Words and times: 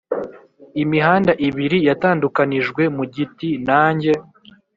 imihanda 0.83 1.31
ibiri 1.47 1.77
yatandukanijwe 1.87 2.83
mu 2.95 3.03
giti, 3.13 3.49
nanjye, 3.67 4.11